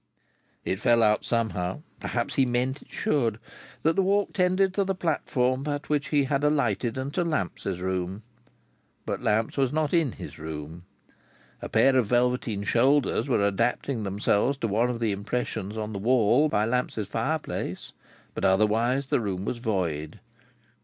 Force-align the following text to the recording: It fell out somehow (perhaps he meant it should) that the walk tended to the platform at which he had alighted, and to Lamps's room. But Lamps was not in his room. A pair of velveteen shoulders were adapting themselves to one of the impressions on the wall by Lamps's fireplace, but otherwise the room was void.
It 0.65 0.79
fell 0.79 1.03
out 1.03 1.23
somehow 1.25 1.83
(perhaps 1.99 2.33
he 2.33 2.43
meant 2.43 2.81
it 2.81 2.89
should) 2.89 3.37
that 3.83 3.95
the 3.95 4.01
walk 4.01 4.33
tended 4.33 4.73
to 4.73 4.83
the 4.83 4.95
platform 4.95 5.67
at 5.67 5.89
which 5.89 6.07
he 6.07 6.23
had 6.23 6.43
alighted, 6.43 6.97
and 6.97 7.13
to 7.13 7.23
Lamps's 7.23 7.79
room. 7.81 8.23
But 9.05 9.21
Lamps 9.21 9.57
was 9.57 9.71
not 9.71 9.93
in 9.93 10.13
his 10.13 10.39
room. 10.39 10.85
A 11.61 11.69
pair 11.69 11.95
of 11.95 12.07
velveteen 12.07 12.63
shoulders 12.63 13.29
were 13.29 13.45
adapting 13.45 14.01
themselves 14.01 14.57
to 14.61 14.67
one 14.67 14.89
of 14.89 14.99
the 14.99 15.11
impressions 15.11 15.77
on 15.77 15.93
the 15.93 15.99
wall 15.99 16.49
by 16.49 16.65
Lamps's 16.65 17.07
fireplace, 17.07 17.93
but 18.33 18.43
otherwise 18.43 19.05
the 19.05 19.19
room 19.19 19.45
was 19.45 19.59
void. 19.59 20.19